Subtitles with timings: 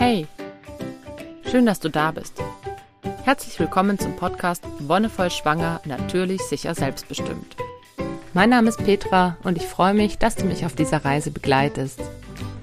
[0.00, 0.26] Hey,
[1.50, 2.42] schön, dass du da bist.
[3.24, 7.54] Herzlich willkommen zum Podcast Wonnevoll Schwanger, natürlich, sicher, selbstbestimmt.
[8.32, 12.00] Mein Name ist Petra und ich freue mich, dass du mich auf dieser Reise begleitest.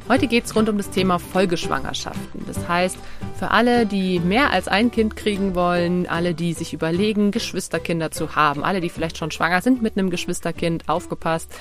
[0.10, 2.44] Heute geht es rund um das Thema Folgeschwangerschaften.
[2.48, 2.98] Das heißt,
[3.38, 8.36] für alle, die mehr als ein Kind kriegen wollen, alle, die sich überlegen, Geschwisterkinder zu
[8.36, 11.54] haben, alle, die vielleicht schon schwanger sind mit einem Geschwisterkind, aufgepasst.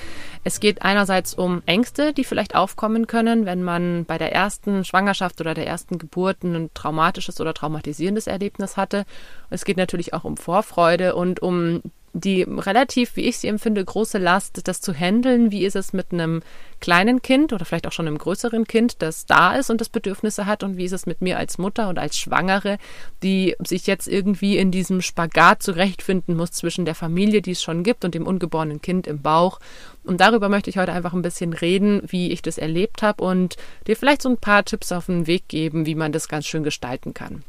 [0.43, 5.39] Es geht einerseits um Ängste, die vielleicht aufkommen können, wenn man bei der ersten Schwangerschaft
[5.39, 9.05] oder der ersten Geburt ein traumatisches oder traumatisierendes Erlebnis hatte.
[9.49, 11.81] Es geht natürlich auch um Vorfreude und um
[12.13, 15.51] die relativ, wie ich sie empfinde, große Last, das zu handeln.
[15.51, 16.41] Wie ist es mit einem
[16.79, 20.45] kleinen Kind oder vielleicht auch schon einem größeren Kind, das da ist und das Bedürfnisse
[20.45, 20.63] hat?
[20.63, 22.77] Und wie ist es mit mir als Mutter und als Schwangere,
[23.23, 27.83] die sich jetzt irgendwie in diesem Spagat zurechtfinden muss zwischen der Familie, die es schon
[27.83, 29.59] gibt, und dem ungeborenen Kind im Bauch?
[30.03, 33.57] Und darüber möchte ich heute einfach ein bisschen reden, wie ich das erlebt habe und
[33.85, 36.63] dir vielleicht so ein paar Tipps auf den Weg geben, wie man das ganz schön
[36.63, 37.43] gestalten kann.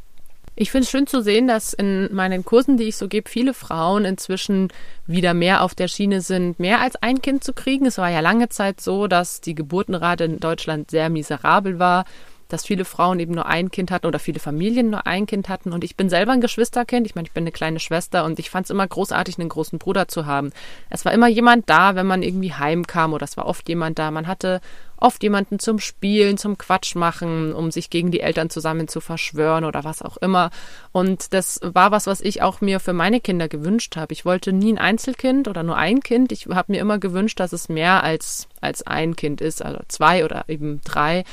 [0.60, 3.54] Ich finde es schön zu sehen, dass in meinen Kursen, die ich so gebe, viele
[3.54, 4.72] Frauen inzwischen
[5.06, 7.86] wieder mehr auf der Schiene sind, mehr als ein Kind zu kriegen.
[7.86, 12.06] Es war ja lange Zeit so, dass die Geburtenrate in Deutschland sehr miserabel war
[12.48, 15.72] dass viele Frauen eben nur ein Kind hatten oder viele Familien nur ein Kind hatten.
[15.72, 17.06] Und ich bin selber ein Geschwisterkind.
[17.06, 19.78] Ich meine, ich bin eine kleine Schwester und ich fand es immer großartig, einen großen
[19.78, 20.50] Bruder zu haben.
[20.88, 24.10] Es war immer jemand da, wenn man irgendwie heimkam oder es war oft jemand da.
[24.10, 24.60] Man hatte
[24.98, 29.64] oft jemanden zum Spielen, zum Quatsch machen, um sich gegen die Eltern zusammen zu verschwören
[29.64, 30.50] oder was auch immer.
[30.92, 34.12] Und das war was, was ich auch mir für meine Kinder gewünscht habe.
[34.12, 36.32] Ich wollte nie ein Einzelkind oder nur ein Kind.
[36.32, 40.24] Ich habe mir immer gewünscht, dass es mehr als, als ein Kind ist, also zwei
[40.24, 41.24] oder eben drei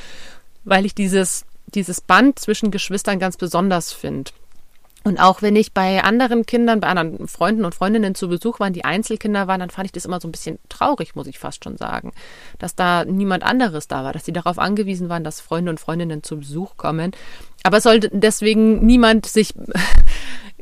[0.66, 4.31] weil ich dieses, dieses Band zwischen Geschwistern ganz besonders finde.
[5.06, 8.73] Und auch wenn ich bei anderen Kindern, bei anderen Freunden und Freundinnen zu Besuch waren,
[8.73, 11.64] die Einzelkinder waren, dann fand ich das immer so ein bisschen traurig, muss ich fast
[11.64, 12.12] schon sagen,
[12.58, 16.23] dass da niemand anderes da war, dass sie darauf angewiesen waren, dass Freunde und Freundinnen
[16.23, 17.12] zu Besuch kommen.
[17.62, 19.53] Aber es sollte deswegen niemand sich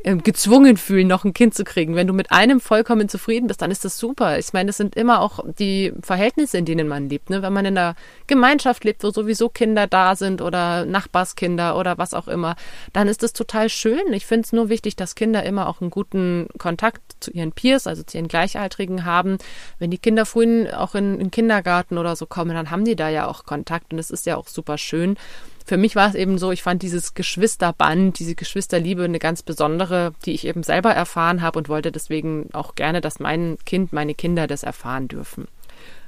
[0.04, 1.94] gezwungen fühlen, noch ein Kind zu kriegen.
[1.94, 4.38] Wenn du mit einem vollkommen zufrieden bist, dann ist das super.
[4.38, 7.30] Ich meine, es sind immer auch die Verhältnisse, in denen man lebt.
[7.30, 7.40] Ne?
[7.40, 7.94] Wenn man in einer
[8.26, 12.54] Gemeinschaft lebt, wo sowieso Kinder da sind oder Nachbarskinder oder was auch immer,
[12.92, 14.12] dann ist das total schön.
[14.12, 17.86] Ich finde es nur wichtig, dass Kinder immer auch einen guten Kontakt zu ihren Peers,
[17.86, 19.38] also zu ihren Gleichaltrigen haben.
[19.78, 23.08] Wenn die Kinder früh auch in den Kindergarten oder so kommen, dann haben die da
[23.08, 25.16] ja auch Kontakt und es ist ja auch super schön
[25.64, 30.12] für mich war es eben so, ich fand dieses Geschwisterband, diese Geschwisterliebe eine ganz besondere,
[30.26, 34.14] die ich eben selber erfahren habe und wollte deswegen auch gerne, dass mein Kind, meine
[34.14, 35.48] Kinder das erfahren dürfen.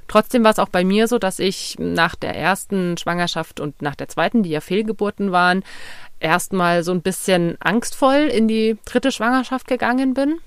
[0.07, 3.95] Trotzdem war es auch bei mir so, dass ich nach der ersten Schwangerschaft und nach
[3.95, 5.63] der zweiten, die ja Fehlgeburten waren,
[6.19, 10.37] erstmal so ein bisschen angstvoll in die dritte Schwangerschaft gegangen bin.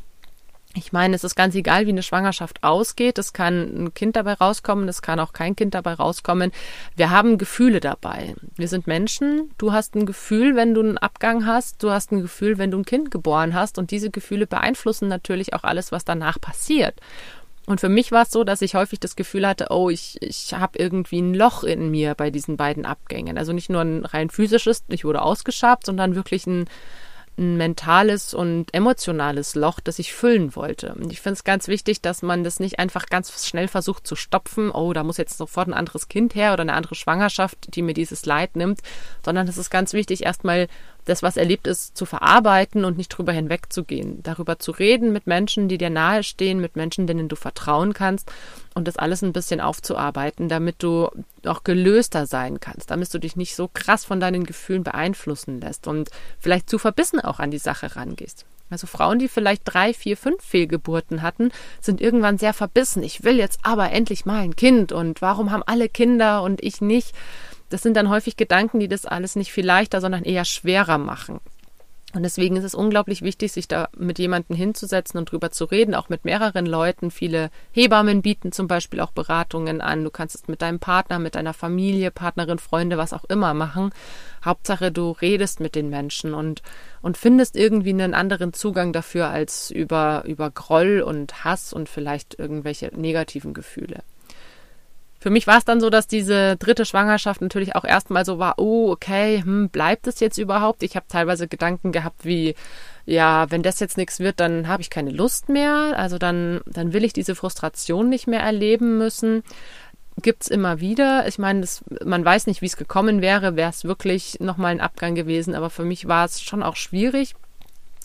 [0.74, 3.18] Ich meine, es ist ganz egal, wie eine Schwangerschaft ausgeht.
[3.18, 6.52] Es kann ein Kind dabei rauskommen, es kann auch kein Kind dabei rauskommen.
[6.94, 8.36] Wir haben Gefühle dabei.
[8.54, 9.50] Wir sind Menschen.
[9.58, 11.82] Du hast ein Gefühl, wenn du einen Abgang hast.
[11.82, 13.78] Du hast ein Gefühl, wenn du ein Kind geboren hast.
[13.78, 17.00] Und diese Gefühle beeinflussen natürlich auch alles, was danach passiert.
[17.66, 20.54] Und für mich war es so, dass ich häufig das Gefühl hatte, oh, ich, ich
[20.54, 23.38] habe irgendwie ein Loch in mir bei diesen beiden Abgängen.
[23.38, 26.66] Also nicht nur ein rein physisches, ich wurde ausgeschabt, sondern wirklich ein
[27.40, 30.94] ein mentales und emotionales Loch, das ich füllen wollte.
[30.94, 34.14] Und ich finde es ganz wichtig, dass man das nicht einfach ganz schnell versucht zu
[34.14, 34.70] stopfen.
[34.70, 37.94] Oh, da muss jetzt sofort ein anderes Kind her oder eine andere Schwangerschaft, die mir
[37.94, 38.80] dieses Leid nimmt,
[39.24, 40.68] sondern es ist ganz wichtig, erstmal
[41.10, 44.22] das, was erlebt ist, zu verarbeiten und nicht drüber hinwegzugehen.
[44.22, 48.30] Darüber zu reden mit Menschen, die dir nahestehen, mit Menschen, denen du vertrauen kannst
[48.74, 51.10] und das alles ein bisschen aufzuarbeiten, damit du
[51.44, 55.86] auch gelöster sein kannst, damit du dich nicht so krass von deinen Gefühlen beeinflussen lässt
[55.86, 58.46] und vielleicht zu verbissen auch an die Sache rangehst.
[58.70, 61.50] Also Frauen, die vielleicht drei, vier, fünf Fehlgeburten hatten,
[61.80, 63.02] sind irgendwann sehr verbissen.
[63.02, 66.80] Ich will jetzt aber endlich mal ein Kind und warum haben alle Kinder und ich
[66.80, 67.12] nicht?
[67.70, 71.40] Das sind dann häufig Gedanken, die das alles nicht viel leichter, sondern eher schwerer machen.
[72.12, 75.94] Und deswegen ist es unglaublich wichtig, sich da mit jemandem hinzusetzen und drüber zu reden,
[75.94, 77.12] auch mit mehreren Leuten.
[77.12, 80.02] Viele Hebammen bieten zum Beispiel auch Beratungen an.
[80.02, 83.92] Du kannst es mit deinem Partner, mit deiner Familie, Partnerin, Freunde, was auch immer machen.
[84.44, 86.62] Hauptsache, du redest mit den Menschen und,
[87.00, 92.36] und findest irgendwie einen anderen Zugang dafür als über, über Groll und Hass und vielleicht
[92.40, 94.02] irgendwelche negativen Gefühle.
[95.20, 98.54] Für mich war es dann so, dass diese dritte Schwangerschaft natürlich auch erstmal so war,
[98.56, 100.82] oh, okay, hm, bleibt es jetzt überhaupt?
[100.82, 102.54] Ich habe teilweise Gedanken gehabt wie,
[103.04, 105.92] ja, wenn das jetzt nichts wird, dann habe ich keine Lust mehr.
[105.94, 109.42] Also dann, dann will ich diese Frustration nicht mehr erleben müssen.
[110.22, 111.28] Gibt's immer wieder.
[111.28, 111.66] Ich meine,
[112.02, 115.54] man weiß nicht, wie es gekommen wäre, wäre es wirklich nochmal ein Abgang gewesen.
[115.54, 117.34] Aber für mich war es schon auch schwierig.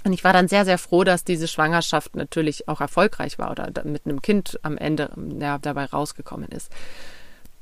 [0.05, 3.71] Und ich war dann sehr, sehr froh, dass diese Schwangerschaft natürlich auch erfolgreich war oder
[3.83, 5.09] mit einem Kind am Ende
[5.39, 6.71] ja, dabei rausgekommen ist.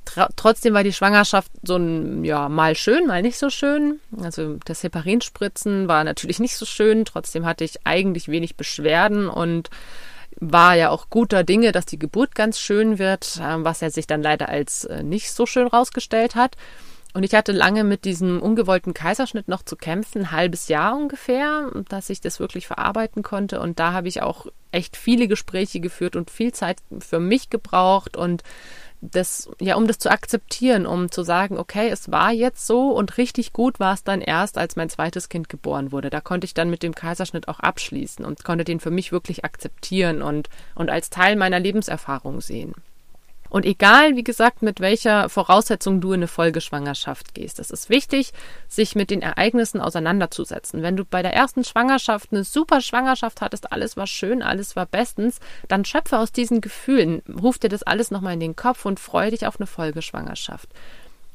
[0.03, 4.01] Tr trotzdem war die Schwangerschaft so ein, ja, mal schön, mal nicht so schön.
[4.21, 7.05] Also das Heparinspritzen war natürlich nicht so schön.
[7.05, 9.69] Trotzdem hatte ich eigentlich wenig Beschwerden und
[10.41, 14.05] war ja auch guter Dinge, dass die Geburt ganz schön wird, ähm, was er sich
[14.05, 16.57] dann leider als äh, nicht so schön rausgestellt hat.
[17.13, 21.71] Und ich hatte lange mit diesem ungewollten Kaiserschnitt noch zu kämpfen, ein halbes Jahr ungefähr,
[21.87, 23.59] dass ich das wirklich verarbeiten konnte.
[23.59, 28.17] Und da habe ich auch echt viele Gespräche geführt und viel Zeit für mich gebraucht
[28.17, 28.41] und
[29.11, 33.17] das, ja, um das zu akzeptieren, um zu sagen, okay, es war jetzt so und
[33.17, 36.09] richtig gut war es dann erst, als mein zweites Kind geboren wurde.
[36.09, 39.43] Da konnte ich dann mit dem Kaiserschnitt auch abschließen und konnte den für mich wirklich
[39.43, 42.73] akzeptieren und, und als Teil meiner Lebenserfahrung sehen.
[43.53, 48.33] Und egal, wie gesagt, mit welcher Voraussetzung du in eine Folgeschwangerschaft gehst, es ist wichtig,
[48.67, 50.81] sich mit den Ereignissen auseinanderzusetzen.
[50.81, 54.87] Wenn du bei der ersten Schwangerschaft eine super Schwangerschaft hattest, alles war schön, alles war
[54.87, 58.99] bestens, dann schöpfe aus diesen Gefühlen, ruf dir das alles nochmal in den Kopf und
[58.99, 60.67] freue dich auf eine Folgeschwangerschaft.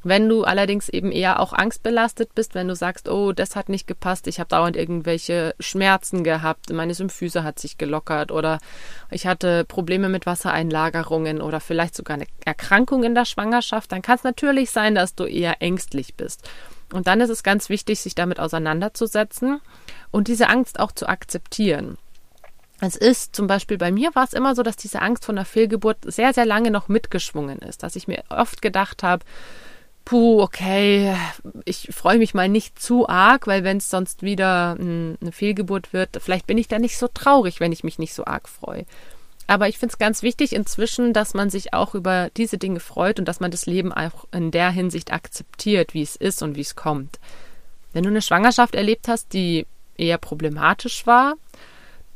[0.01, 3.85] Wenn du allerdings eben eher auch angstbelastet bist, wenn du sagst, oh, das hat nicht
[3.85, 8.59] gepasst, ich habe dauernd irgendwelche Schmerzen gehabt, meine Symphyse hat sich gelockert oder
[9.11, 14.15] ich hatte Probleme mit Wassereinlagerungen oder vielleicht sogar eine Erkrankung in der Schwangerschaft, dann kann
[14.15, 16.49] es natürlich sein, dass du eher ängstlich bist.
[16.93, 19.59] Und dann ist es ganz wichtig, sich damit auseinanderzusetzen
[20.11, 21.97] und diese Angst auch zu akzeptieren.
[22.81, 25.45] Es ist zum Beispiel bei mir war es immer so, dass diese Angst vor einer
[25.45, 29.25] Fehlgeburt sehr, sehr lange noch mitgeschwungen ist, dass ich mir oft gedacht habe,
[30.09, 31.15] puh, okay,
[31.65, 36.17] ich freue mich mal nicht zu arg, weil wenn es sonst wieder eine Fehlgeburt wird,
[36.19, 38.85] vielleicht bin ich da nicht so traurig, wenn ich mich nicht so arg freue.
[39.45, 43.19] Aber ich finde es ganz wichtig inzwischen, dass man sich auch über diese Dinge freut
[43.19, 46.61] und dass man das Leben auch in der Hinsicht akzeptiert, wie es ist und wie
[46.61, 47.19] es kommt.
[47.93, 51.35] Wenn du eine Schwangerschaft erlebt hast, die eher problematisch war,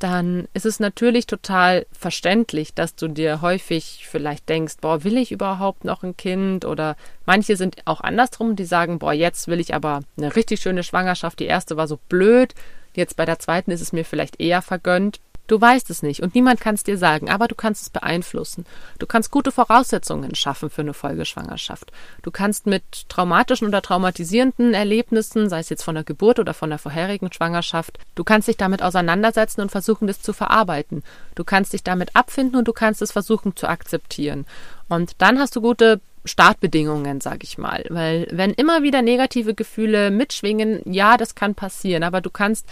[0.03, 5.31] dann ist es natürlich total verständlich, dass du dir häufig vielleicht denkst, boah, will ich
[5.31, 6.65] überhaupt noch ein Kind?
[6.65, 10.83] Oder manche sind auch andersrum, die sagen, boah, jetzt will ich aber eine richtig schöne
[10.83, 11.39] Schwangerschaft.
[11.39, 12.53] Die erste war so blöd,
[12.93, 15.21] jetzt bei der zweiten ist es mir vielleicht eher vergönnt.
[15.47, 18.65] Du weißt es nicht und niemand kann es dir sagen, aber du kannst es beeinflussen.
[18.97, 21.91] Du kannst gute Voraussetzungen schaffen für eine Folgeschwangerschaft.
[22.21, 26.69] Du kannst mit traumatischen oder traumatisierenden Erlebnissen, sei es jetzt von der Geburt oder von
[26.69, 31.03] der vorherigen Schwangerschaft, du kannst dich damit auseinandersetzen und versuchen, das zu verarbeiten.
[31.35, 34.45] Du kannst dich damit abfinden und du kannst es versuchen zu akzeptieren.
[34.87, 37.83] Und dann hast du gute Startbedingungen, sag ich mal.
[37.89, 42.65] Weil wenn immer wieder negative Gefühle mitschwingen, ja, das kann passieren, aber du kannst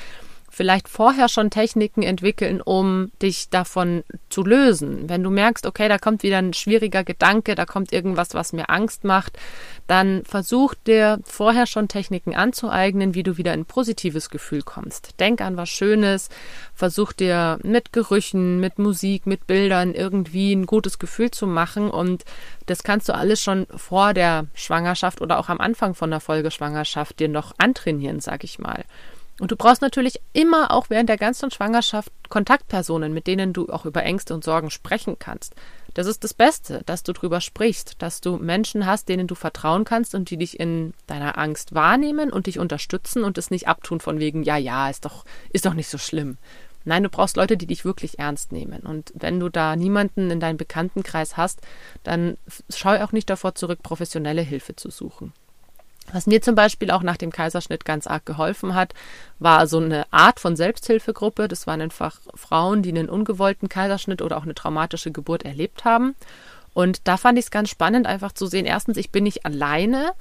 [0.51, 5.09] vielleicht vorher schon Techniken entwickeln, um dich davon zu lösen.
[5.09, 8.69] Wenn du merkst, okay, da kommt wieder ein schwieriger Gedanke, da kommt irgendwas, was mir
[8.69, 9.39] Angst macht,
[9.87, 15.19] dann versuch dir vorher schon Techniken anzueignen, wie du wieder in ein positives Gefühl kommst.
[15.19, 16.29] Denk an was Schönes,
[16.75, 22.25] versuch dir mit Gerüchen, mit Musik, mit Bildern irgendwie ein gutes Gefühl zu machen und
[22.65, 27.19] das kannst du alles schon vor der Schwangerschaft oder auch am Anfang von der Folgeschwangerschaft
[27.19, 28.83] dir noch antrainieren, sag ich mal.
[29.41, 33.87] Und du brauchst natürlich immer auch während der ganzen Schwangerschaft Kontaktpersonen, mit denen du auch
[33.87, 35.55] über Ängste und Sorgen sprechen kannst.
[35.95, 39.83] Das ist das Beste, dass du drüber sprichst, dass du Menschen hast, denen du vertrauen
[39.83, 43.99] kannst und die dich in deiner Angst wahrnehmen und dich unterstützen und es nicht abtun
[43.99, 46.37] von wegen, ja, ja, ist doch, ist doch nicht so schlimm.
[46.85, 48.81] Nein, du brauchst Leute, die dich wirklich ernst nehmen.
[48.81, 51.61] Und wenn du da niemanden in deinem Bekanntenkreis hast,
[52.03, 52.37] dann
[52.69, 55.33] schau auch nicht davor zurück, professionelle Hilfe zu suchen.
[56.11, 58.93] Was mir zum Beispiel auch nach dem Kaiserschnitt ganz arg geholfen hat,
[59.39, 61.47] war so eine Art von Selbsthilfegruppe.
[61.47, 66.15] Das waren einfach Frauen, die einen ungewollten Kaiserschnitt oder auch eine traumatische Geburt erlebt haben.
[66.73, 70.13] Und da fand ich es ganz spannend, einfach zu sehen, erstens, ich bin nicht alleine.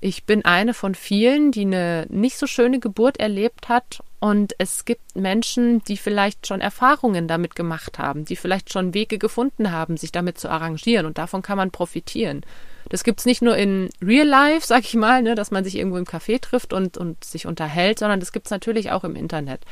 [0.00, 4.02] Ich bin eine von vielen, die eine nicht so schöne Geburt erlebt hat.
[4.20, 9.18] Und es gibt Menschen, die vielleicht schon Erfahrungen damit gemacht haben, die vielleicht schon Wege
[9.18, 11.06] gefunden haben, sich damit zu arrangieren.
[11.06, 12.42] Und davon kann man profitieren.
[12.90, 15.96] Das gibt's nicht nur in Real Life, sag ich mal, ne, dass man sich irgendwo
[15.96, 19.62] im Café trifft und, und sich unterhält, sondern das gibt's natürlich auch im Internet.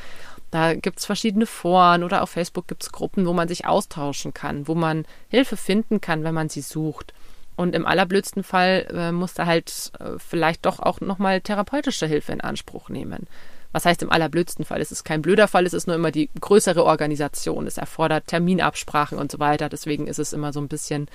[0.51, 4.75] Da gibt's verschiedene Foren oder auf Facebook gibt's Gruppen, wo man sich austauschen kann, wo
[4.75, 7.13] man Hilfe finden kann, wenn man sie sucht.
[7.55, 12.31] Und im allerblödsten Fall äh, muss da halt äh, vielleicht doch auch nochmal therapeutische Hilfe
[12.31, 13.27] in Anspruch nehmen.
[13.71, 14.81] Was heißt im allerblödsten Fall?
[14.81, 17.65] Es ist kein blöder Fall, es ist nur immer die größere Organisation.
[17.65, 19.69] Es erfordert Terminabsprachen und so weiter.
[19.69, 21.07] Deswegen ist es immer so ein bisschen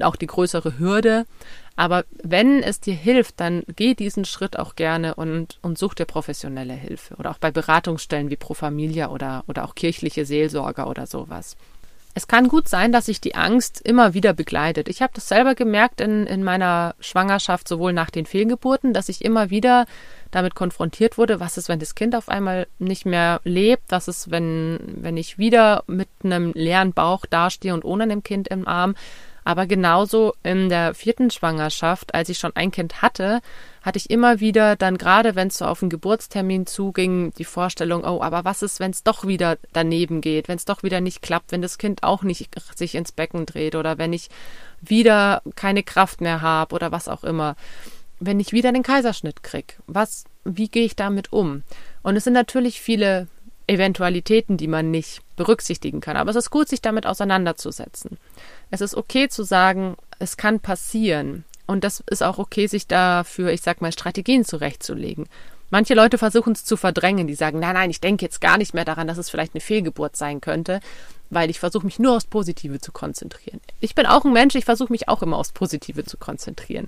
[0.00, 1.26] auch die größere Hürde.
[1.76, 6.06] Aber wenn es dir hilft, dann geh diesen Schritt auch gerne und, und such dir
[6.06, 7.14] professionelle Hilfe.
[7.16, 11.56] Oder auch bei Beratungsstellen wie Pro Familia oder, oder auch kirchliche Seelsorger oder sowas.
[12.14, 14.88] Es kann gut sein, dass sich die Angst immer wieder begleitet.
[14.88, 19.24] Ich habe das selber gemerkt in, in meiner Schwangerschaft, sowohl nach den Fehlgeburten, dass ich
[19.24, 19.86] immer wieder
[20.32, 24.32] damit konfrontiert wurde, was ist, wenn das Kind auf einmal nicht mehr lebt, was ist,
[24.32, 28.96] wenn, wenn ich wieder mit einem leeren Bauch dastehe und ohne einem Kind im Arm.
[29.48, 33.40] Aber genauso in der vierten Schwangerschaft, als ich schon ein Kind hatte,
[33.80, 38.04] hatte ich immer wieder dann gerade, wenn es so auf den Geburtstermin zuging, die Vorstellung,
[38.04, 41.22] oh, aber was ist, wenn es doch wieder daneben geht, wenn es doch wieder nicht
[41.22, 44.28] klappt, wenn das Kind auch nicht sich ins Becken dreht oder wenn ich
[44.82, 47.56] wieder keine Kraft mehr habe oder was auch immer.
[48.20, 51.62] Wenn ich wieder den Kaiserschnitt krieg, was, wie gehe ich damit um?
[52.02, 53.28] Und es sind natürlich viele
[53.68, 56.16] Eventualitäten, die man nicht berücksichtigen kann.
[56.16, 58.18] Aber es ist gut, sich damit auseinanderzusetzen.
[58.70, 61.44] Es ist okay zu sagen, es kann passieren.
[61.66, 65.28] Und das ist auch okay, sich dafür, ich sag mal, Strategien zurechtzulegen.
[65.70, 68.72] Manche Leute versuchen es zu verdrängen, die sagen, nein, nein, ich denke jetzt gar nicht
[68.72, 70.80] mehr daran, dass es vielleicht eine Fehlgeburt sein könnte,
[71.28, 73.60] weil ich versuche mich nur aufs Positive zu konzentrieren.
[73.80, 76.86] Ich bin auch ein Mensch, ich versuche mich auch immer aufs Positive zu konzentrieren.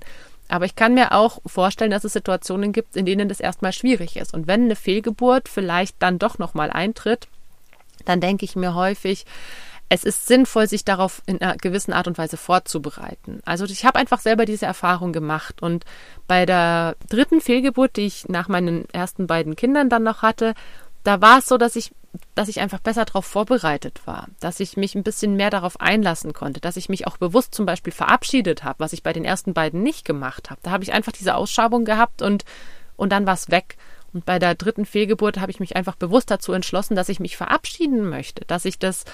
[0.51, 4.17] Aber ich kann mir auch vorstellen, dass es Situationen gibt, in denen das erstmal schwierig
[4.17, 4.33] ist.
[4.33, 7.29] Und wenn eine Fehlgeburt vielleicht dann doch nochmal eintritt,
[8.03, 9.25] dann denke ich mir häufig,
[9.87, 13.41] es ist sinnvoll, sich darauf in einer gewissen Art und Weise vorzubereiten.
[13.45, 15.61] Also ich habe einfach selber diese Erfahrung gemacht.
[15.61, 15.85] Und
[16.27, 20.53] bei der dritten Fehlgeburt, die ich nach meinen ersten beiden Kindern dann noch hatte,
[21.03, 21.91] da war es so, dass ich
[22.35, 26.33] dass ich einfach besser darauf vorbereitet war, dass ich mich ein bisschen mehr darauf einlassen
[26.33, 29.53] konnte, dass ich mich auch bewusst zum Beispiel verabschiedet habe, was ich bei den ersten
[29.53, 30.59] beiden nicht gemacht habe.
[30.63, 32.43] Da habe ich einfach diese Ausschabung gehabt und,
[32.97, 33.77] und dann war es weg.
[34.13, 37.37] Und bei der dritten Fehlgeburt habe ich mich einfach bewusst dazu entschlossen, dass ich mich
[37.37, 39.05] verabschieden möchte, dass ich das,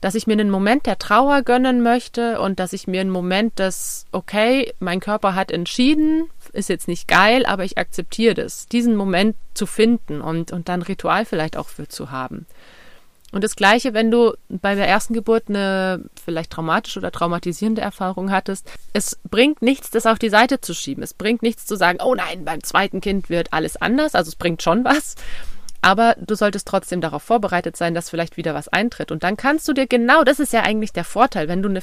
[0.00, 3.58] dass ich mir einen Moment der Trauer gönnen möchte und dass ich mir einen Moment
[3.58, 8.96] des, okay, mein Körper hat entschieden, ist jetzt nicht geil, aber ich akzeptiere das, diesen
[8.96, 12.46] Moment zu finden und, und dann Ritual vielleicht auch für zu haben.
[13.30, 18.30] Und das Gleiche, wenn du bei der ersten Geburt eine vielleicht traumatische oder traumatisierende Erfahrung
[18.30, 18.70] hattest.
[18.94, 21.02] Es bringt nichts, das auf die Seite zu schieben.
[21.02, 24.14] Es bringt nichts zu sagen, oh nein, beim zweiten Kind wird alles anders.
[24.14, 25.16] Also es bringt schon was.
[25.80, 29.12] Aber du solltest trotzdem darauf vorbereitet sein, dass vielleicht wieder was eintritt.
[29.12, 31.82] Und dann kannst du dir genau, das ist ja eigentlich der Vorteil, wenn du eine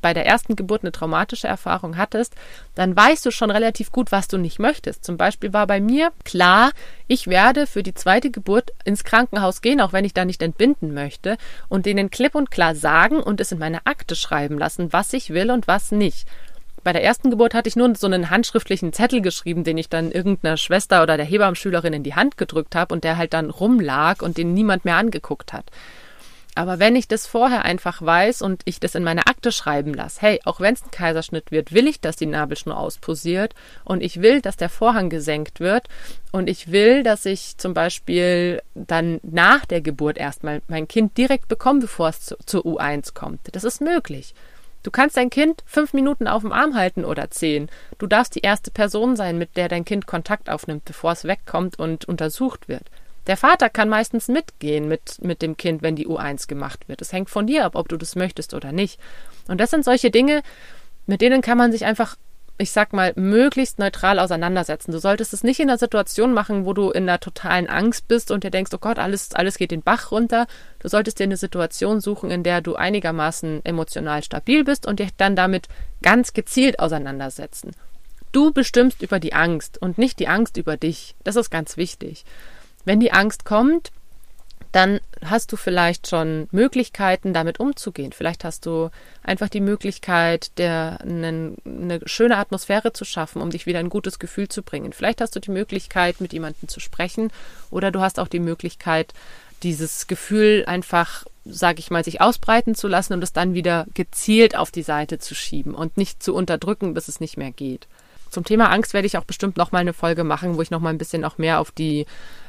[0.00, 2.34] bei der ersten Geburt eine traumatische Erfahrung hattest,
[2.74, 5.04] dann weißt du schon relativ gut, was du nicht möchtest.
[5.04, 6.70] Zum Beispiel war bei mir klar,
[7.06, 10.94] ich werde für die zweite Geburt ins Krankenhaus gehen, auch wenn ich da nicht entbinden
[10.94, 11.36] möchte,
[11.68, 15.30] und denen klipp und klar sagen und es in meine Akte schreiben lassen, was ich
[15.30, 16.26] will und was nicht.
[16.86, 20.12] Bei der ersten Geburt hatte ich nur so einen handschriftlichen Zettel geschrieben, den ich dann
[20.12, 24.22] irgendeiner Schwester oder der Hebammschülerin in die Hand gedrückt habe und der halt dann rumlag
[24.22, 25.64] und den niemand mehr angeguckt hat.
[26.54, 30.20] Aber wenn ich das vorher einfach weiß und ich das in meine Akte schreiben lasse,
[30.20, 34.22] hey, auch wenn es ein Kaiserschnitt wird, will ich, dass die Nabelschnur ausposiert und ich
[34.22, 35.88] will, dass der Vorhang gesenkt wird
[36.30, 41.48] und ich will, dass ich zum Beispiel dann nach der Geburt erstmal mein Kind direkt
[41.48, 43.40] bekomme, bevor es zu, zur U1 kommt.
[43.50, 44.36] Das ist möglich.
[44.86, 47.68] Du kannst dein Kind fünf Minuten auf dem Arm halten oder zehn.
[47.98, 51.76] Du darfst die erste Person sein, mit der dein Kind Kontakt aufnimmt, bevor es wegkommt
[51.76, 52.84] und untersucht wird.
[53.26, 57.02] Der Vater kann meistens mitgehen mit, mit dem Kind, wenn die U1 gemacht wird.
[57.02, 59.00] Es hängt von dir ab, ob du das möchtest oder nicht.
[59.48, 60.44] Und das sind solche Dinge,
[61.06, 62.14] mit denen kann man sich einfach,
[62.58, 64.92] ich sag mal, möglichst neutral auseinandersetzen.
[64.92, 68.30] Du solltest es nicht in einer Situation machen, wo du in einer totalen Angst bist
[68.30, 70.46] und dir denkst, oh Gott, alles, alles geht den Bach runter.
[70.78, 75.10] Du solltest dir eine Situation suchen, in der du einigermaßen emotional stabil bist und dich
[75.16, 75.68] dann damit
[76.02, 77.72] ganz gezielt auseinandersetzen.
[78.32, 81.14] Du bestimmst über die Angst und nicht die Angst über dich.
[81.24, 82.24] Das ist ganz wichtig.
[82.84, 83.90] Wenn die Angst kommt,
[84.72, 88.12] dann hast du vielleicht schon Möglichkeiten, damit umzugehen.
[88.12, 88.90] Vielleicht hast du
[89.22, 94.18] einfach die Möglichkeit, der, eine, eine schöne Atmosphäre zu schaffen, um dich wieder ein gutes
[94.18, 94.92] Gefühl zu bringen.
[94.92, 97.30] Vielleicht hast du die Möglichkeit, mit jemandem zu sprechen,
[97.70, 99.12] oder du hast auch die Möglichkeit,
[99.62, 104.56] dieses Gefühl einfach, sage ich mal, sich ausbreiten zu lassen und es dann wieder gezielt
[104.56, 107.88] auf die Seite zu schieben und nicht zu unterdrücken, bis es nicht mehr geht.
[108.30, 110.80] Zum Thema Angst werde ich auch bestimmt noch mal eine Folge machen, wo ich noch
[110.80, 112.06] mal ein bisschen auch mehr auf die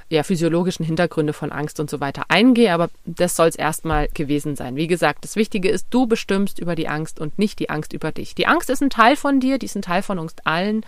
[0.09, 4.55] ja, physiologischen Hintergründe von Angst und so weiter eingehe, aber das soll es erstmal gewesen
[4.55, 4.75] sein.
[4.75, 8.11] Wie gesagt, das Wichtige ist, du bestimmst über die Angst und nicht die Angst über
[8.11, 8.33] dich.
[8.33, 10.85] Die Angst ist ein Teil von dir, die ist ein Teil von uns allen,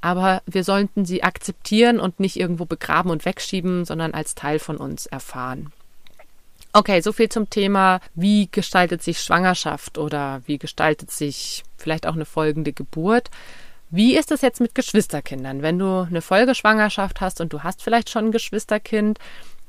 [0.00, 4.76] aber wir sollten sie akzeptieren und nicht irgendwo begraben und wegschieben, sondern als Teil von
[4.76, 5.72] uns erfahren.
[6.72, 12.14] Okay, so viel zum Thema, wie gestaltet sich Schwangerschaft oder wie gestaltet sich vielleicht auch
[12.14, 13.30] eine folgende Geburt.
[13.90, 15.62] Wie ist es jetzt mit Geschwisterkindern?
[15.62, 19.18] Wenn du eine Folgeschwangerschaft hast und du hast vielleicht schon ein Geschwisterkind,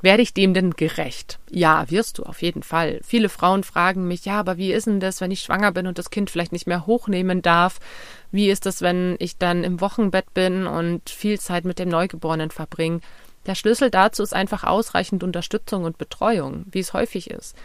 [0.02, 1.40] werde ich dem denn gerecht?
[1.52, 3.00] Ja, wirst du auf jeden Fall.
[3.04, 6.00] Viele Frauen fragen mich, ja, aber wie ist denn das, wenn ich schwanger bin und
[6.00, 7.80] das Kind vielleicht nicht mehr hochnehmen darf?
[8.32, 12.50] Wie ist das, wenn ich dann im Wochenbett bin und viel Zeit mit dem Neugeborenen
[12.52, 13.02] verbringe?
[13.46, 17.56] Der Schlüssel dazu ist einfach ausreichend Unterstützung und Betreuung, wie es häufig ist.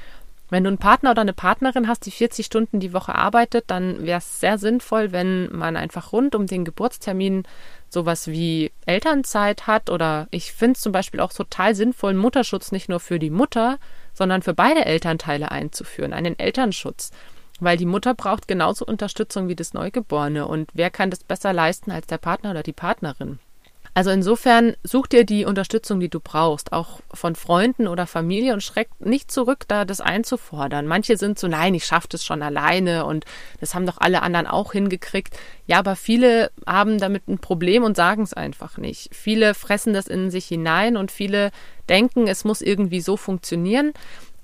[0.53, 4.05] Wenn du einen Partner oder eine Partnerin hast, die 40 Stunden die Woche arbeitet, dann
[4.05, 7.45] wäre es sehr sinnvoll, wenn man einfach rund um den Geburtstermin
[7.89, 9.89] sowas wie Elternzeit hat.
[9.89, 13.79] Oder ich finde es zum Beispiel auch total sinnvoll, Mutterschutz nicht nur für die Mutter,
[14.13, 17.13] sondern für beide Elternteile einzuführen, einen Elternschutz.
[17.61, 20.47] weil die Mutter braucht genauso Unterstützung wie das Neugeborene.
[20.47, 23.39] Und wer kann das besser leisten als der Partner oder die Partnerin?
[23.95, 28.63] Also insofern such dir die Unterstützung, die du brauchst, auch von Freunden oder Familie und
[28.63, 30.87] schreck nicht zurück, da das einzufordern.
[30.87, 33.27] Manche sind so, nein, ich schaffe das schon alleine und
[33.61, 35.37] das haben doch alle anderen auch hingekriegt.
[35.67, 39.15] Ja, aber viele haben damit ein Problem und sagen es einfach nicht.
[39.15, 41.51] Viele fressen das in sich hinein und viele
[41.91, 43.93] denken, es muss irgendwie so funktionieren.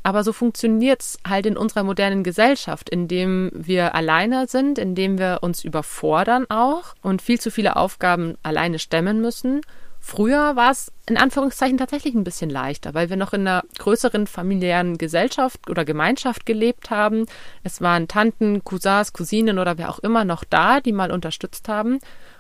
[0.03, 5.39] Aber so funktioniert es halt in unserer modernen Gesellschaft, indem wir alleine sind, indem wir
[5.43, 9.61] uns überfordern auch und viel zu viele Aufgaben alleine stemmen müssen.
[10.01, 14.27] Früher war es in Anführungszeichen tatsächlich ein bisschen leichter, weil wir noch in einer größeren
[14.27, 17.27] familiären Gesellschaft oder Gemeinschaft gelebt haben.
[17.65, 21.99] Es waren Tanten, Cousins, Cousinen oder wer auch immer noch da, die mal unterstützt haben.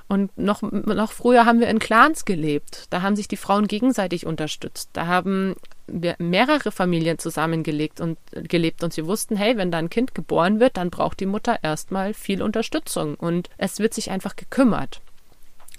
[0.08, 2.86] Und noch, noch früher haben wir in Clans gelebt.
[2.88, 4.88] Da haben sich die Frauen gegenseitig unterstützt.
[4.94, 5.54] Da haben
[5.86, 10.60] wir mehrere Familien zusammengelegt und gelebt und sie wussten, hey, wenn da ein Kind geboren
[10.60, 15.02] wird, dann braucht die Mutter erstmal viel Unterstützung und es wird sich einfach gekümmert.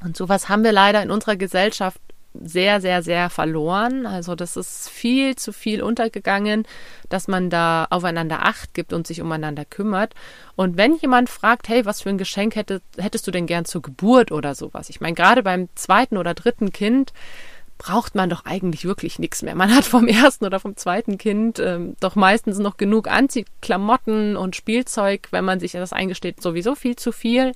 [0.03, 1.99] Und sowas haben wir leider in unserer Gesellschaft
[2.43, 4.05] sehr, sehr, sehr verloren.
[4.05, 6.65] Also das ist viel zu viel untergegangen,
[7.09, 10.13] dass man da aufeinander Acht gibt und sich umeinander kümmert.
[10.55, 13.81] Und wenn jemand fragt, hey, was für ein Geschenk hättest, hättest du denn gern zur
[13.81, 14.89] Geburt oder sowas?
[14.89, 17.13] Ich meine, gerade beim zweiten oder dritten Kind
[17.77, 19.55] braucht man doch eigentlich wirklich nichts mehr.
[19.55, 24.55] Man hat vom ersten oder vom zweiten Kind ähm, doch meistens noch genug Anziehklamotten und
[24.55, 27.53] Spielzeug, wenn man sich das eingesteht, sowieso viel zu viel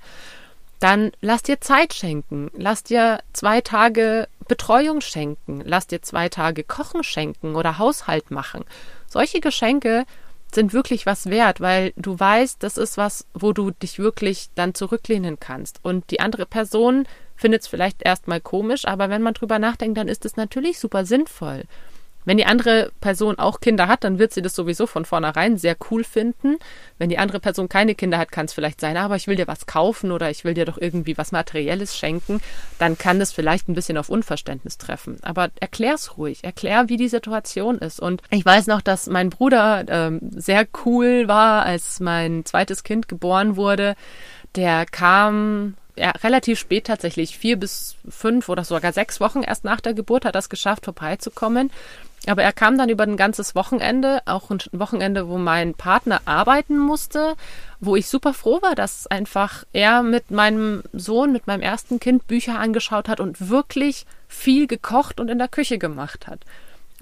[0.83, 2.51] dann lass dir Zeit schenken.
[2.57, 5.61] Lass dir zwei Tage Betreuung schenken.
[5.65, 8.65] Lass dir zwei Tage Kochen schenken oder Haushalt machen.
[9.07, 10.05] Solche Geschenke
[10.53, 14.73] sind wirklich was wert, weil du weißt, das ist was, wo du dich wirklich dann
[14.73, 15.79] zurücklehnen kannst.
[15.83, 20.07] Und die andere Person findet es vielleicht erstmal komisch, aber wenn man drüber nachdenkt, dann
[20.07, 21.63] ist es natürlich super sinnvoll.
[22.25, 25.75] Wenn die andere Person auch Kinder hat, dann wird sie das sowieso von vornherein sehr
[25.91, 26.57] cool finden.
[26.97, 29.47] Wenn die andere Person keine Kinder hat, kann es vielleicht sein, aber ich will dir
[29.47, 32.41] was kaufen oder ich will dir doch irgendwie was Materielles schenken,
[32.79, 35.17] dann kann das vielleicht ein bisschen auf Unverständnis treffen.
[35.21, 37.99] Aber erklär's ruhig, erklär, wie die Situation ist.
[37.99, 43.07] Und ich weiß noch, dass mein Bruder ähm, sehr cool war, als mein zweites Kind
[43.07, 43.95] geboren wurde.
[44.55, 49.79] Der kam ja, relativ spät tatsächlich, vier bis fünf oder sogar sechs Wochen erst nach
[49.79, 51.71] der Geburt hat es geschafft, vorbeizukommen.
[52.27, 56.77] Aber er kam dann über ein ganzes Wochenende, auch ein Wochenende, wo mein Partner arbeiten
[56.77, 57.35] musste,
[57.81, 62.27] wo ich super froh war, dass einfach er mit meinem Sohn, mit meinem ersten Kind
[62.27, 66.39] Bücher angeschaut hat und wirklich viel gekocht und in der Küche gemacht hat.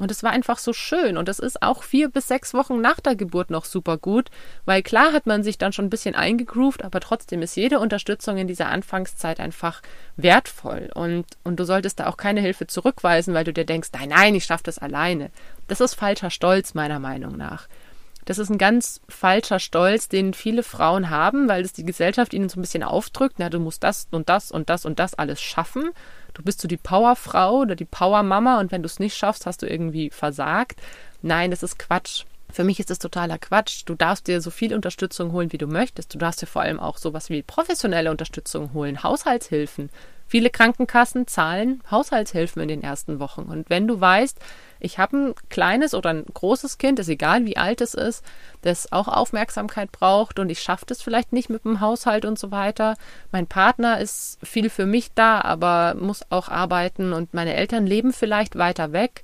[0.02, 1.16] Und es war einfach so schön.
[1.16, 4.32] Und es ist auch vier bis sechs Wochen nach der Geburt noch super gut,
[4.66, 8.38] weil klar hat man sich dann schon ein bisschen eingegroovt, aber trotzdem ist jede Unterstützung
[8.38, 9.84] in dieser Anfangszeit einfach
[10.18, 10.90] wertvoll.
[10.96, 14.34] Und, und du solltest da auch keine Hilfe zurückweisen, weil du dir denkst, nein, nein,
[14.34, 15.30] ich schaffe das alleine.
[15.68, 17.68] Das ist falscher Stolz, meiner Meinung nach.
[18.26, 22.50] Das ist ein ganz falscher Stolz, den viele Frauen haben, weil es die Gesellschaft ihnen
[22.50, 23.36] so ein bisschen aufdrückt.
[23.40, 25.92] Na, du musst das und das und das und das alles schaffen
[26.34, 29.62] du bist so die Powerfrau oder die Powermama und wenn du es nicht schaffst, hast
[29.62, 30.80] du irgendwie versagt.
[31.22, 32.24] Nein, das ist Quatsch.
[32.52, 33.84] Für mich ist das totaler Quatsch.
[33.86, 36.14] Du darfst dir so viel Unterstützung holen, wie du möchtest.
[36.14, 39.90] Du darfst dir vor allem auch sowas wie professionelle Unterstützung holen, Haushaltshilfen.
[40.32, 43.42] Viele Krankenkassen zahlen Haushaltshilfen in den ersten Wochen.
[43.42, 44.40] Und wenn du weißt,
[44.80, 48.24] ich habe ein kleines oder ein großes Kind, ist egal wie alt es ist,
[48.62, 52.50] das auch Aufmerksamkeit braucht und ich schaffe das vielleicht nicht mit dem Haushalt und so
[52.50, 52.96] weiter.
[53.34, 58.14] Mein Partner ist viel für mich da, aber muss auch arbeiten und meine Eltern leben
[58.14, 59.24] vielleicht weiter weg.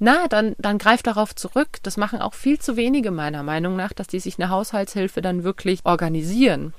[0.00, 1.78] Na, dann, dann greif darauf zurück.
[1.82, 5.44] Das machen auch viel zu wenige meiner Meinung nach, dass die sich eine Haushaltshilfe dann
[5.44, 6.74] wirklich organisieren.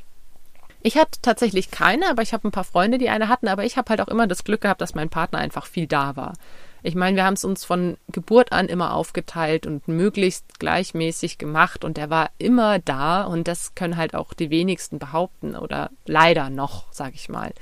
[0.85, 3.77] Ich hatte tatsächlich keine, aber ich habe ein paar Freunde, die eine hatten, aber ich
[3.77, 6.33] habe halt auch immer das Glück gehabt, dass mein Partner einfach viel da war.
[6.81, 11.85] Ich meine, wir haben es uns von Geburt an immer aufgeteilt und möglichst gleichmäßig gemacht
[11.85, 16.49] und er war immer da und das können halt auch die wenigsten behaupten oder leider
[16.49, 17.53] noch, sag ich mal,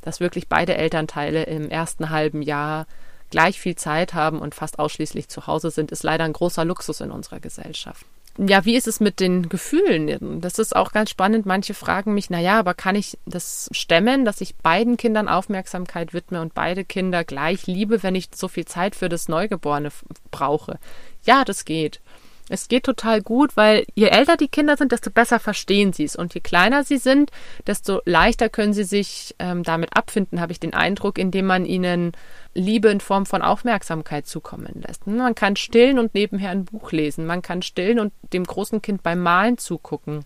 [0.00, 2.86] dass wirklich beide Elternteile im ersten halben Jahr
[3.28, 7.02] gleich viel Zeit haben und fast ausschließlich zu Hause sind, ist leider ein großer Luxus
[7.02, 8.06] in unserer Gesellschaft
[8.38, 10.40] ja, wie ist es mit den Gefühlen?
[10.40, 11.44] Das ist auch ganz spannend.
[11.44, 16.14] Manche fragen mich, na ja, aber kann ich das stemmen, dass ich beiden Kindern Aufmerksamkeit
[16.14, 19.90] widme und beide Kinder gleich liebe, wenn ich so viel Zeit für das Neugeborene
[20.30, 20.78] brauche?
[21.24, 22.00] Ja, das geht.
[22.48, 26.16] Es geht total gut, weil je älter die Kinder sind, desto besser verstehen sie es.
[26.16, 27.30] Und je kleiner sie sind,
[27.66, 32.12] desto leichter können sie sich ähm, damit abfinden, habe ich den Eindruck, indem man ihnen
[32.54, 35.06] Liebe in Form von Aufmerksamkeit zukommen lässt.
[35.06, 37.26] Man kann stillen und nebenher ein Buch lesen.
[37.26, 40.24] Man kann stillen und dem großen Kind beim Malen zugucken.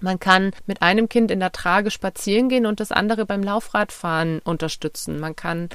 [0.00, 4.40] Man kann mit einem Kind in der Trage spazieren gehen und das andere beim Laufradfahren
[4.40, 5.20] unterstützen.
[5.20, 5.68] Man kann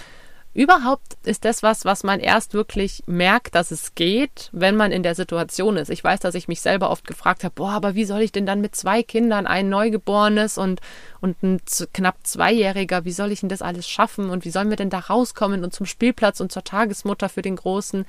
[0.55, 5.03] Überhaupt ist das was, was man erst wirklich merkt, dass es geht, wenn man in
[5.03, 5.89] der Situation ist.
[5.89, 8.47] Ich weiß, dass ich mich selber oft gefragt habe, boah, aber wie soll ich denn
[8.47, 10.81] dann mit zwei Kindern, ein Neugeborenes und,
[11.21, 11.61] und ein
[11.93, 14.99] knapp Zweijähriger, wie soll ich denn das alles schaffen und wie sollen wir denn da
[14.99, 18.05] rauskommen und zum Spielplatz und zur Tagesmutter für den Großen?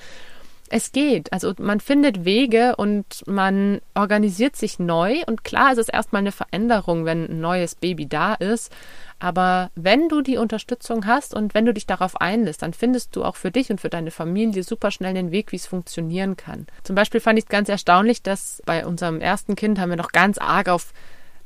[0.72, 1.32] Es geht.
[1.32, 5.16] Also man findet Wege und man organisiert sich neu.
[5.26, 8.72] Und klar, es ist erstmal eine Veränderung, wenn ein neues Baby da ist.
[9.20, 13.22] Aber wenn du die Unterstützung hast und wenn du dich darauf einlässt, dann findest du
[13.22, 16.66] auch für dich und für deine Familie super schnell den Weg, wie es funktionieren kann.
[16.82, 20.12] Zum Beispiel fand ich es ganz erstaunlich, dass bei unserem ersten Kind haben wir noch
[20.12, 20.92] ganz arg auf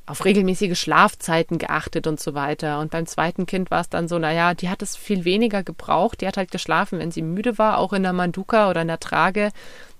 [0.07, 2.79] auf regelmäßige Schlafzeiten geachtet und so weiter.
[2.81, 6.21] Und beim zweiten Kind war es dann so, naja, die hat es viel weniger gebraucht.
[6.21, 9.01] Die hat halt geschlafen, wenn sie müde war, auch in der Manduka oder in der
[9.01, 9.51] Trage.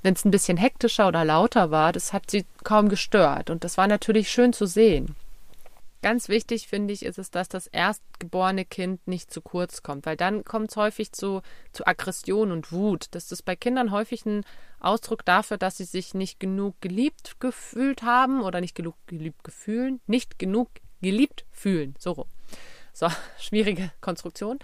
[0.03, 3.49] Wenn es ein bisschen hektischer oder lauter war, das hat sie kaum gestört.
[3.49, 5.17] Und das war natürlich schön zu sehen.
[6.05, 10.19] Ganz wichtig finde ich ist es, dass das erstgeborene Kind nicht zu kurz kommt, weil
[10.19, 11.41] dann kommt es häufig zu,
[11.73, 13.07] zu Aggression und Wut.
[13.13, 14.45] Das ist bei Kindern häufig ein
[14.81, 20.03] Ausdruck dafür, dass sie sich nicht genug geliebt gefühlt haben oder nicht genug geliebt gefühlen,
[20.07, 20.69] nicht genug
[21.01, 21.95] geliebt fühlen.
[21.99, 22.27] So.
[22.93, 24.59] So, schwierige Konstruktion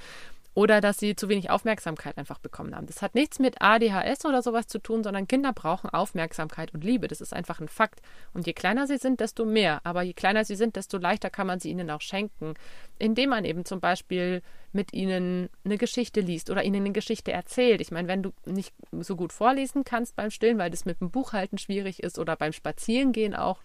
[0.54, 2.86] oder dass sie zu wenig Aufmerksamkeit einfach bekommen haben.
[2.86, 7.06] Das hat nichts mit ADHS oder sowas zu tun, sondern Kinder brauchen Aufmerksamkeit und Liebe.
[7.06, 8.00] Das ist einfach ein Fakt.
[8.34, 9.80] Und je kleiner sie sind, desto mehr.
[9.84, 12.54] Aber je kleiner sie sind, desto leichter kann man sie ihnen auch schenken,
[12.98, 17.80] indem man eben zum Beispiel mit ihnen eine Geschichte liest oder ihnen eine Geschichte erzählt.
[17.80, 21.10] Ich meine, wenn du nicht so gut vorlesen kannst beim Stillen, weil das mit dem
[21.10, 23.60] Buchhalten schwierig ist oder beim Spazierengehen auch,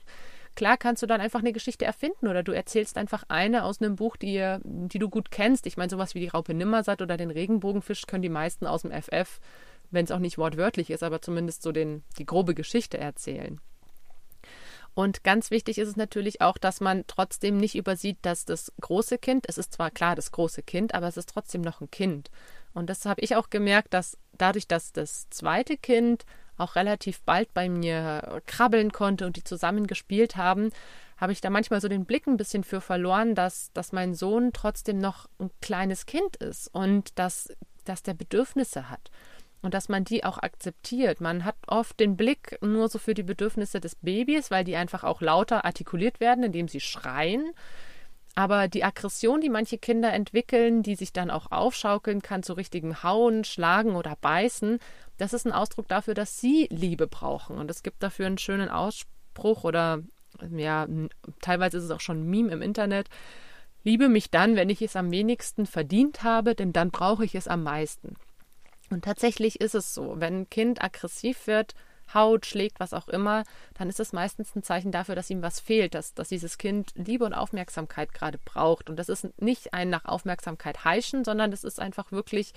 [0.55, 3.95] Klar kannst du dann einfach eine Geschichte erfinden oder du erzählst einfach eine aus einem
[3.95, 5.67] Buch, die, die du gut kennst.
[5.67, 8.91] Ich meine, sowas wie die Raupe Nimmersatt oder den Regenbogenfisch können die meisten aus dem
[8.91, 9.41] FF,
[9.91, 13.59] wenn es auch nicht wortwörtlich ist, aber zumindest so den, die grobe Geschichte erzählen.
[14.93, 19.17] Und ganz wichtig ist es natürlich auch, dass man trotzdem nicht übersieht, dass das große
[19.17, 22.31] Kind, es ist zwar klar das große Kind, aber es ist trotzdem noch ein Kind.
[22.73, 26.25] Und das habe ich auch gemerkt, dass dadurch, dass das zweite Kind
[26.57, 30.71] auch relativ bald bei mir krabbeln konnte und die zusammen gespielt haben,
[31.17, 34.51] habe ich da manchmal so den Blick ein bisschen für verloren, dass, dass mein Sohn
[34.53, 37.49] trotzdem noch ein kleines Kind ist und dass,
[37.85, 39.11] dass der Bedürfnisse hat
[39.61, 41.21] und dass man die auch akzeptiert.
[41.21, 45.03] Man hat oft den Blick nur so für die Bedürfnisse des Babys, weil die einfach
[45.03, 47.51] auch lauter artikuliert werden, indem sie schreien.
[48.35, 53.01] Aber die Aggression, die manche Kinder entwickeln, die sich dann auch aufschaukeln kann zu richtigem
[53.01, 54.79] Hauen, Schlagen oder Beißen,
[55.17, 57.57] das ist ein Ausdruck dafür, dass sie Liebe brauchen.
[57.57, 60.03] Und es gibt dafür einen schönen Ausspruch oder
[60.55, 60.87] ja,
[61.41, 63.07] teilweise ist es auch schon ein Meme im Internet.
[63.83, 67.47] Liebe mich dann, wenn ich es am wenigsten verdient habe, denn dann brauche ich es
[67.47, 68.15] am meisten.
[68.89, 71.75] Und tatsächlich ist es so, wenn ein Kind aggressiv wird,
[72.13, 75.59] haut, schlägt, was auch immer, dann ist es meistens ein Zeichen dafür, dass ihm was
[75.59, 78.89] fehlt, dass, dass dieses Kind Liebe und Aufmerksamkeit gerade braucht.
[78.89, 82.53] Und das ist nicht ein nach Aufmerksamkeit heischen, sondern das ist einfach wirklich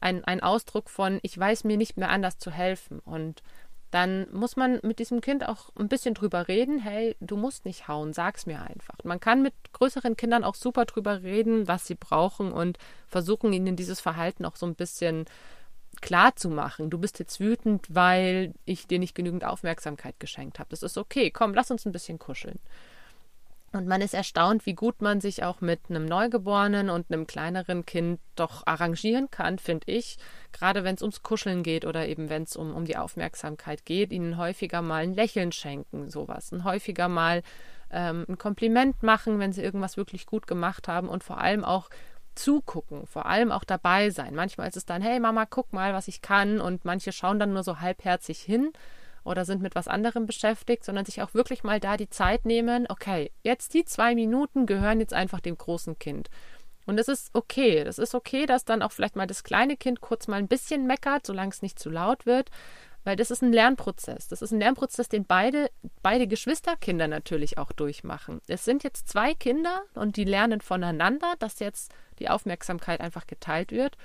[0.00, 3.00] ein, ein Ausdruck von, ich weiß mir nicht mehr anders zu helfen.
[3.00, 3.42] Und
[3.90, 7.88] dann muss man mit diesem Kind auch ein bisschen drüber reden, hey, du musst nicht
[7.88, 8.96] hauen, sag's mir einfach.
[9.04, 13.76] Man kann mit größeren Kindern auch super drüber reden, was sie brauchen und versuchen ihnen
[13.76, 15.24] dieses Verhalten auch so ein bisschen
[16.00, 20.70] klar zu machen, du bist jetzt wütend, weil ich dir nicht genügend Aufmerksamkeit geschenkt habe.
[20.70, 22.58] Das ist okay, komm, lass uns ein bisschen kuscheln.
[23.72, 27.84] Und man ist erstaunt, wie gut man sich auch mit einem Neugeborenen und einem kleineren
[27.84, 30.16] Kind doch arrangieren kann, finde ich.
[30.52, 34.10] Gerade wenn es ums Kuscheln geht oder eben wenn es um, um die Aufmerksamkeit geht,
[34.10, 36.50] ihnen häufiger mal ein Lächeln schenken, sowas.
[36.50, 37.42] Und häufiger mal
[37.90, 41.90] ähm, ein Kompliment machen, wenn sie irgendwas wirklich gut gemacht haben und vor allem auch
[42.34, 44.34] zugucken, vor allem auch dabei sein.
[44.34, 46.60] Manchmal ist es dann, hey Mama, guck mal, was ich kann.
[46.60, 48.72] Und manche schauen dann nur so halbherzig hin
[49.28, 52.86] oder sind mit was anderem beschäftigt, sondern sich auch wirklich mal da die Zeit nehmen,
[52.88, 56.30] okay, jetzt die zwei Minuten gehören jetzt einfach dem großen Kind.
[56.86, 57.80] Und es ist okay.
[57.80, 60.86] Es ist okay, dass dann auch vielleicht mal das kleine Kind kurz mal ein bisschen
[60.86, 62.50] meckert, solange es nicht zu laut wird.
[63.04, 64.28] Weil das ist ein Lernprozess.
[64.28, 65.70] Das ist ein Lernprozess, den beide,
[66.02, 68.40] beide Geschwisterkinder natürlich auch durchmachen.
[68.48, 73.70] Es sind jetzt zwei Kinder und die lernen voneinander, dass jetzt die Aufmerksamkeit einfach geteilt
[73.70, 73.98] wird.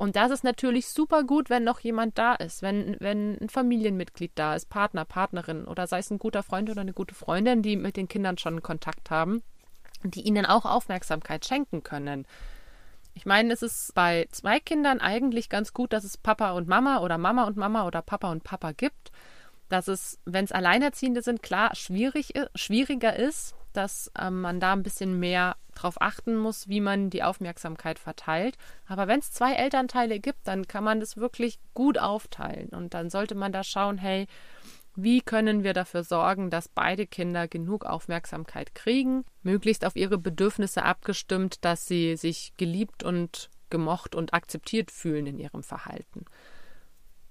[0.00, 4.32] Und das ist natürlich super gut, wenn noch jemand da ist, wenn, wenn ein Familienmitglied
[4.34, 7.76] da ist, Partner, Partnerin oder sei es ein guter Freund oder eine gute Freundin, die
[7.76, 9.42] mit den Kindern schon Kontakt haben,
[10.02, 12.26] die ihnen auch Aufmerksamkeit schenken können.
[13.12, 17.00] Ich meine, es ist bei zwei Kindern eigentlich ganz gut, dass es Papa und Mama
[17.00, 19.12] oder Mama und Mama oder Papa und Papa gibt.
[19.68, 24.82] Dass es, wenn es Alleinerziehende sind, klar schwierig, schwieriger ist, dass ähm, man da ein
[24.82, 28.56] bisschen mehr drauf achten muss, wie man die Aufmerksamkeit verteilt.
[28.86, 32.68] Aber wenn es zwei Elternteile gibt, dann kann man das wirklich gut aufteilen.
[32.70, 34.26] Und dann sollte man da schauen, hey,
[34.96, 40.82] wie können wir dafür sorgen, dass beide Kinder genug Aufmerksamkeit kriegen, möglichst auf ihre Bedürfnisse
[40.82, 46.24] abgestimmt, dass sie sich geliebt und gemocht und akzeptiert fühlen in ihrem Verhalten.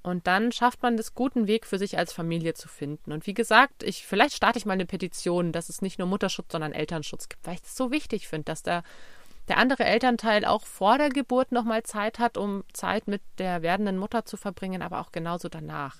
[0.01, 3.11] Und dann schafft man das guten Weg für sich als Familie zu finden.
[3.11, 6.51] Und wie gesagt, ich, vielleicht starte ich mal eine Petition, dass es nicht nur Mutterschutz,
[6.51, 8.83] sondern Elternschutz gibt, weil ich es so wichtig finde, dass der,
[9.49, 13.97] der andere Elternteil auch vor der Geburt nochmal Zeit hat, um Zeit mit der werdenden
[13.97, 15.97] Mutter zu verbringen, aber auch genauso danach.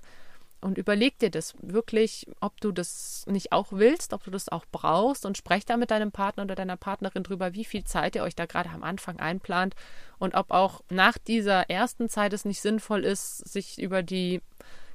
[0.61, 4.65] Und überleg dir das wirklich, ob du das nicht auch willst, ob du das auch
[4.71, 8.23] brauchst und sprech da mit deinem Partner oder deiner Partnerin drüber, wie viel Zeit ihr
[8.23, 9.75] euch da gerade am Anfang einplant
[10.17, 14.41] und ob auch nach dieser ersten Zeit es nicht sinnvoll ist, sich über die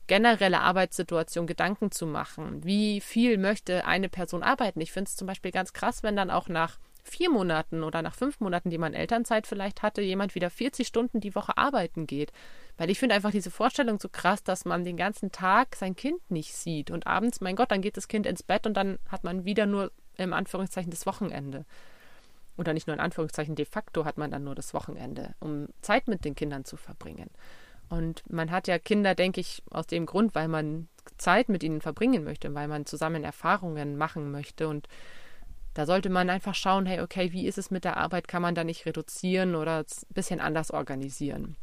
[0.07, 2.63] generelle Arbeitssituation Gedanken zu machen.
[2.63, 4.83] Wie viel möchte eine Person arbeiten?
[4.83, 8.15] Ich finde es zum Beispiel ganz krass, wenn dann auch nach vier Monaten oder nach
[8.15, 12.33] fünf Monaten, die man Elternzeit vielleicht hatte, jemand wieder 40 Stunden die Woche arbeiten geht.
[12.77, 16.31] Weil ich finde einfach diese Vorstellung so krass, dass man den ganzen Tag sein Kind
[16.31, 19.23] nicht sieht und abends, mein Gott, dann geht das Kind ins Bett und dann hat
[19.23, 21.67] man wieder nur im Anführungszeichen das Wochenende.
[22.57, 26.09] Oder nicht nur in Anführungszeichen, de facto hat man dann nur das Wochenende, um Zeit
[26.09, 27.31] mit den Kindern zu verbringen.
[27.89, 30.89] Und man hat ja Kinder, denke ich, aus dem Grund, weil man
[31.19, 34.69] Zeit mit ihnen verbringen möchte, weil man zusammen Erfahrungen machen möchte.
[34.69, 34.89] Und
[35.75, 38.29] da sollte man einfach schauen, hey, okay, wie ist es mit der Arbeit?
[38.29, 41.57] Kann man da nicht reduzieren oder ein bisschen anders organisieren?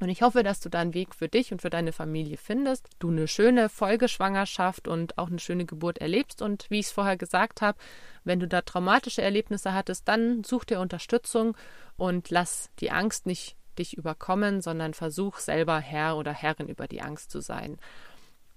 [0.00, 2.88] Und ich hoffe, dass du da einen Weg für dich und für deine Familie findest,
[3.00, 6.40] du eine schöne Folgeschwangerschaft und auch eine schöne Geburt erlebst.
[6.40, 7.78] Und wie ich es vorher gesagt habe,
[8.22, 11.56] wenn du da traumatische Erlebnisse hattest, dann such dir Unterstützung
[11.96, 17.00] und lass die Angst nicht dich überkommen, sondern versuch selber Herr oder Herrin über die
[17.00, 17.78] Angst zu sein.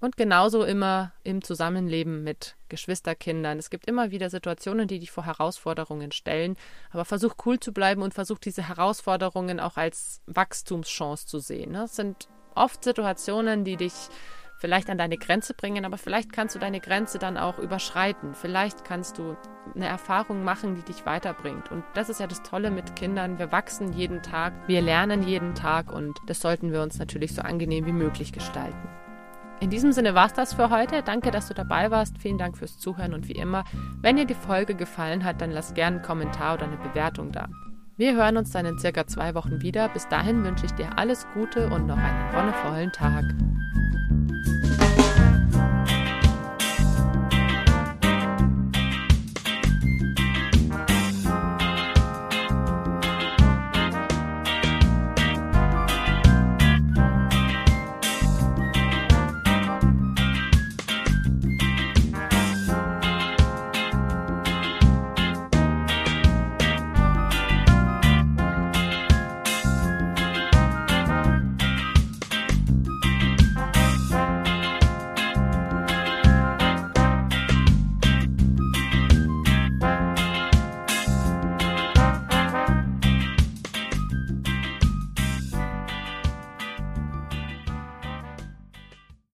[0.01, 3.59] Und genauso immer im Zusammenleben mit Geschwisterkindern.
[3.59, 6.57] Es gibt immer wieder Situationen, die dich vor Herausforderungen stellen,
[6.89, 11.75] aber versuch cool zu bleiben und versuch diese Herausforderungen auch als Wachstumschance zu sehen.
[11.75, 13.93] Es sind oft Situationen, die dich
[14.57, 18.33] vielleicht an deine Grenze bringen, aber vielleicht kannst du deine Grenze dann auch überschreiten.
[18.33, 19.37] Vielleicht kannst du
[19.75, 21.71] eine Erfahrung machen, die dich weiterbringt.
[21.71, 23.37] Und das ist ja das Tolle mit Kindern.
[23.37, 27.43] Wir wachsen jeden Tag, wir lernen jeden Tag und das sollten wir uns natürlich so
[27.43, 29.00] angenehm wie möglich gestalten.
[29.61, 31.03] In diesem Sinne war es das für heute.
[31.03, 32.17] Danke, dass du dabei warst.
[32.17, 33.63] Vielen Dank fürs Zuhören und wie immer,
[34.01, 37.47] wenn dir die Folge gefallen hat, dann lass gerne einen Kommentar oder eine Bewertung da.
[37.95, 39.87] Wir hören uns dann in circa zwei Wochen wieder.
[39.89, 43.23] Bis dahin wünsche ich dir alles Gute und noch einen wonnevollen Tag.